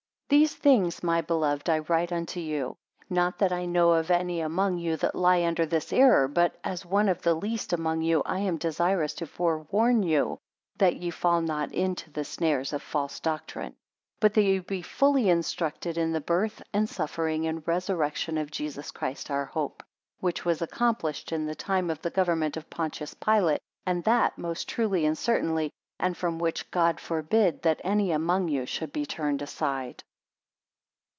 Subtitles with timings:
[0.31, 2.77] 12 These things, my beloved, I write unto you;
[3.09, 6.85] not that I know of any among you that lie under this error: but as
[6.85, 10.39] one of the least among you, I am desirous to forewarn you,
[10.77, 13.73] that ye fall not into the snares of false doctrine.
[13.73, 13.77] 13
[14.21, 18.91] But that ye be fully instructed in the birth, and suffering, and resurrection of Jesus
[18.91, 19.83] Christ, our hope;
[20.21, 24.69] which was accomplished in the time of the government of Pontius Pilate, and that most
[24.69, 29.41] truly and certainly: and from which God forbid that any among you should be turned
[29.41, 30.01] aside.